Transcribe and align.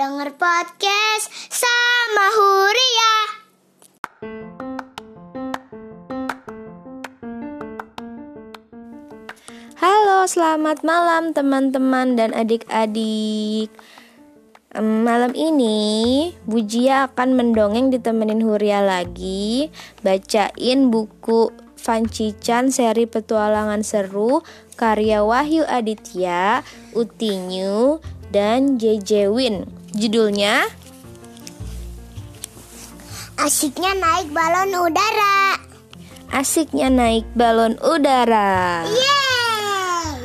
denger 0.00 0.32
podcast 0.40 1.28
sama 1.52 2.26
Huria. 2.32 3.14
Halo, 9.76 10.24
selamat 10.24 10.88
malam 10.88 11.36
teman-teman 11.36 12.16
dan 12.16 12.32
adik-adik. 12.32 13.68
Malam 14.80 15.36
ini 15.36 16.32
Bujia 16.48 17.12
akan 17.12 17.36
mendongeng 17.36 17.92
ditemenin 17.92 18.40
Huria 18.40 18.80
lagi 18.80 19.68
Bacain 20.00 20.88
buku 20.88 21.52
Fancichan 21.76 22.72
seri 22.72 23.04
petualangan 23.04 23.84
seru 23.84 24.46
Karya 24.80 25.20
Wahyu 25.26 25.66
Aditya, 25.68 26.64
Utinyu, 26.96 28.00
dan 28.30 28.78
JJ 28.78 29.30
Win 29.30 29.66
Judulnya 29.94 30.66
Asiknya 33.40 33.96
naik 33.96 34.30
balon 34.36 34.70
udara. 34.76 35.58
Asiknya 36.30 36.88
naik 36.90 37.26
balon 37.34 37.74
udara 37.82 38.86
Yeay! 38.86 40.18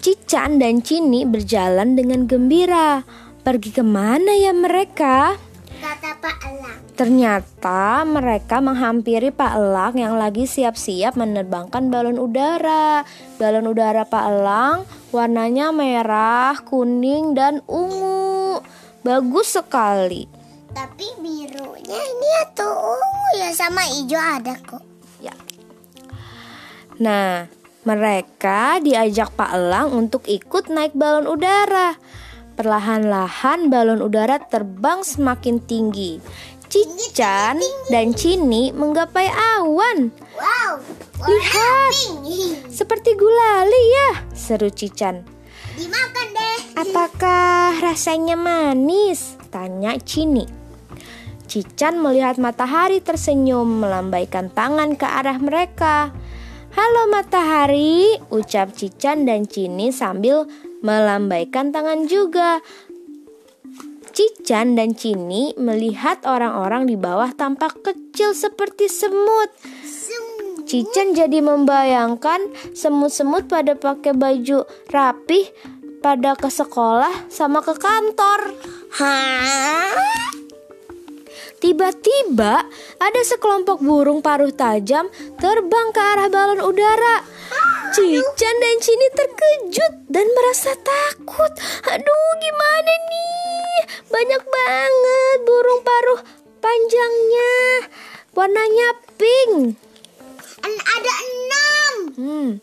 Cican 0.00 0.60
dan 0.60 0.84
Cini 0.84 1.24
berjalan 1.24 1.96
dengan 1.96 2.28
gembira 2.28 3.04
Pergi 3.40 3.72
ke 3.72 3.80
mana 3.80 4.36
ya 4.36 4.52
mereka? 4.52 5.32
Kata 5.80 6.12
Pak 6.20 6.36
Elang. 6.44 6.78
Ternyata 6.92 8.04
mereka 8.04 8.60
menghampiri 8.60 9.32
Pak 9.32 9.56
Elang 9.56 9.96
yang 9.96 10.20
lagi 10.20 10.44
siap-siap 10.44 11.16
menerbangkan 11.16 11.88
balon 11.88 12.20
udara. 12.20 13.00
Balon 13.40 13.64
udara 13.64 14.04
Pak 14.04 14.24
Elang 14.28 14.84
warnanya 15.10 15.74
merah, 15.74 16.54
kuning, 16.62 17.34
dan 17.34 17.62
ungu. 17.66 18.62
Bagus 19.02 19.58
sekali. 19.58 20.26
Tapi 20.70 21.06
birunya 21.18 21.98
ini 21.98 22.30
atau 22.46 22.70
ungu 22.94 23.30
ya 23.42 23.50
sama 23.50 23.82
hijau 23.90 24.22
ada 24.22 24.54
kok. 24.62 24.82
Ya. 25.18 25.34
Nah, 27.02 27.50
mereka 27.82 28.78
diajak 28.78 29.34
Pak 29.34 29.50
Elang 29.56 29.90
untuk 29.96 30.28
ikut 30.30 30.70
naik 30.70 30.94
balon 30.94 31.26
udara. 31.26 31.98
Perlahan-lahan 32.54 33.72
balon 33.72 34.04
udara 34.04 34.36
terbang 34.36 35.00
semakin 35.00 35.64
tinggi. 35.64 36.20
Cican 36.70 37.58
dan 37.90 38.14
Cini 38.14 38.70
menggapai 38.70 39.26
awan. 39.58 40.14
Wow, 40.38 40.78
Lihat. 41.20 41.92
Seperti 42.72 43.12
gulali 43.12 43.84
ya, 43.92 44.10
seru 44.32 44.72
Cican. 44.72 45.20
Dimakan 45.76 46.26
deh. 46.32 46.58
Apakah 46.80 47.76
rasanya 47.84 48.40
manis? 48.40 49.36
Tanya 49.52 50.00
Cini. 50.00 50.48
Cican 51.44 52.00
melihat 52.00 52.40
matahari 52.40 53.04
tersenyum 53.04 53.84
melambaikan 53.84 54.48
tangan 54.48 54.96
ke 54.96 55.04
arah 55.04 55.36
mereka. 55.36 56.14
Halo 56.72 57.10
matahari, 57.10 58.16
ucap 58.32 58.72
Cican 58.72 59.28
dan 59.28 59.44
Cini 59.44 59.92
sambil 59.92 60.48
melambaikan 60.80 61.68
tangan 61.74 62.08
juga. 62.08 62.64
Cican 64.14 64.72
dan 64.72 64.96
Cini 64.96 65.52
melihat 65.60 66.24
orang-orang 66.24 66.88
di 66.88 66.96
bawah 66.96 67.34
tampak 67.36 67.82
kecil 67.84 68.32
seperti 68.32 68.88
semut. 68.88 69.50
Sum. 70.70 70.86
Cican 70.86 71.18
jadi 71.18 71.42
membayangkan 71.42 72.54
semut-semut 72.78 73.50
pada 73.50 73.74
pakai 73.74 74.14
baju 74.14 74.62
rapih 74.86 75.50
pada 75.98 76.38
ke 76.38 76.46
sekolah 76.46 77.26
sama 77.26 77.58
ke 77.58 77.74
kantor. 77.74 78.54
Tiba-tiba 81.58 82.62
ada 83.02 83.20
sekelompok 83.26 83.82
burung 83.82 84.22
paruh 84.22 84.54
tajam 84.54 85.10
terbang 85.42 85.88
ke 85.90 86.00
arah 86.00 86.30
balon 86.30 86.62
udara. 86.62 87.26
Cican 87.90 88.56
dan 88.62 88.76
Cini 88.78 89.08
terkejut 89.10 90.06
dan 90.06 90.26
merasa 90.30 90.70
takut. 90.78 91.50
Aduh, 91.90 92.30
gimana 92.38 92.94
nih? 93.10 93.78
Banyak 94.06 94.42
banget 94.46 95.38
burung 95.42 95.82
paruh 95.82 96.20
panjangnya. 96.62 97.90
Warnanya 98.38 98.88
pink. 99.18 99.89
Hmm. 102.20 102.60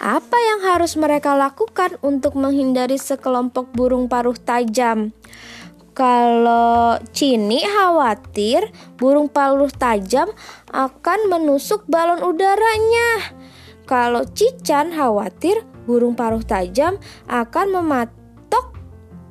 Apa 0.00 0.32
yang 0.40 0.64
harus 0.64 0.96
mereka 0.96 1.36
lakukan 1.36 2.00
untuk 2.00 2.32
menghindari 2.32 2.96
sekelompok 2.96 3.68
burung 3.76 4.08
paruh 4.08 4.32
tajam? 4.32 5.12
Kalau 5.92 6.96
Cini 7.12 7.60
khawatir 7.60 8.72
burung 8.96 9.28
paruh 9.28 9.68
tajam 9.68 10.32
akan 10.72 11.28
menusuk 11.28 11.84
balon 11.92 12.24
udaranya. 12.24 13.36
Kalau 13.84 14.24
Cican 14.24 14.96
khawatir 14.96 15.60
burung 15.84 16.16
paruh 16.16 16.40
tajam 16.40 16.96
akan 17.28 17.66
mematok 17.68 18.72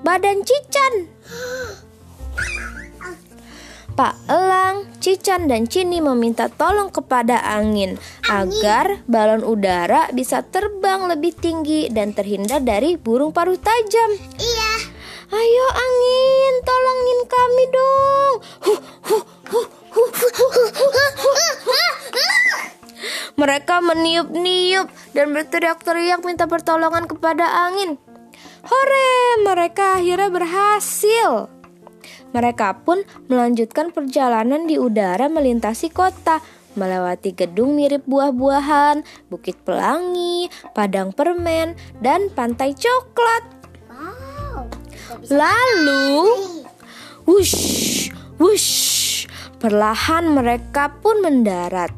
badan 0.00 0.40
Cican. 0.40 1.12
Pak 3.94 4.26
Elang, 4.26 4.90
Cican, 4.98 5.46
dan 5.46 5.70
Cini 5.70 6.02
meminta 6.02 6.50
tolong 6.50 6.90
kepada 6.90 7.38
angin, 7.46 7.94
agar 8.26 9.06
balon 9.06 9.46
udara 9.46 10.10
bisa 10.10 10.42
terbang 10.42 11.06
lebih 11.06 11.30
tinggi 11.30 11.86
dan 11.94 12.10
terhindar 12.10 12.58
dari 12.58 12.98
burung 12.98 13.30
paruh 13.30 13.54
tajam. 13.54 14.10
Iya. 14.34 14.72
Ayo 15.30 15.66
angin, 15.70 16.54
tolongin 16.66 17.20
kami 17.30 17.64
dong. 17.70 18.34
Huh, 18.66 18.80
huh, 19.14 19.24
huh, 19.46 19.66
huh, 19.94 20.10
huh, 20.10 20.42
huh, 20.42 20.70
huh, 20.74 21.12
huh. 21.30 21.54
Mereka 23.38 23.78
meniup-niup 23.78 24.90
dan 25.14 25.26
berteriak-teriak 25.30 26.22
minta 26.26 26.50
pertolongan 26.50 27.06
kepada 27.06 27.46
angin. 27.70 27.98
Hore, 28.66 29.42
mereka 29.42 30.02
akhirnya 30.02 30.30
berhasil. 30.34 31.46
Mereka 32.34 32.82
pun 32.82 33.06
melanjutkan 33.30 33.94
perjalanan 33.94 34.66
di 34.66 34.74
udara 34.74 35.30
melintasi 35.30 35.94
kota, 35.94 36.42
melewati 36.74 37.30
gedung 37.30 37.78
mirip 37.78 38.02
buah-buahan, 38.10 39.06
bukit 39.30 39.54
pelangi, 39.62 40.50
padang 40.74 41.14
permen, 41.14 41.78
dan 42.02 42.26
pantai 42.34 42.74
coklat. 42.74 43.44
Wow. 43.86 44.66
Lalu, 45.30 46.26
wush, 47.22 48.10
wush, 48.42 49.30
perlahan 49.62 50.34
mereka 50.34 50.90
pun 50.98 51.22
mendarat. 51.22 51.94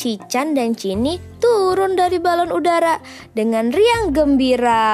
Cican 0.00 0.56
dan 0.56 0.72
Cini 0.72 1.20
turun 1.42 1.92
dari 1.92 2.16
balon 2.16 2.48
udara 2.54 2.96
dengan 3.36 3.68
riang 3.68 4.16
gembira. 4.16 4.88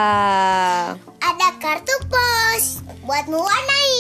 Ada 1.37 1.53
kartu 1.61 1.93
pos 2.09 2.81
buat 3.05 3.29
mewarnai 3.29 3.93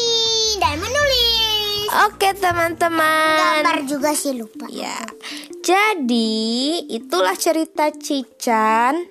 dan 0.56 0.80
menulis. 0.80 1.84
Oke 2.08 2.32
teman-teman. 2.32 3.60
Gambar 3.60 3.84
juga 3.84 4.16
sih 4.16 4.32
lupa. 4.32 4.64
Ya, 4.72 4.96
jadi 5.60 6.80
itulah 6.88 7.36
cerita 7.36 7.92
Cican. 7.92 9.04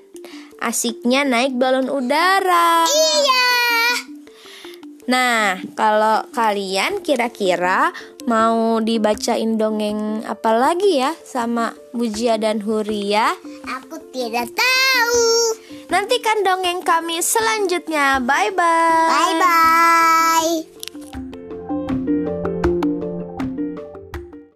Asiknya 0.58 1.22
naik 1.22 1.54
balon 1.54 1.86
udara. 1.86 2.90
Iya. 2.90 3.46
Nah, 5.06 5.62
kalau 5.78 6.26
kalian 6.34 7.06
kira-kira 7.06 7.94
mau 8.26 8.82
dibacain 8.82 9.54
dongeng 9.54 10.26
apa 10.26 10.50
lagi 10.50 10.98
ya 10.98 11.14
sama 11.22 11.78
Bujia 11.94 12.42
dan 12.42 12.66
Huria? 12.66 13.38
Aku 13.70 14.02
tidak 14.10 14.50
tahu. 14.50 15.26
Nantikan 15.86 16.42
dongeng 16.42 16.82
kami 16.82 17.22
selanjutnya. 17.22 18.18
Bye 18.22 18.52
bye. 18.54 19.10
Bye 19.10 19.36
bye. 19.38 20.75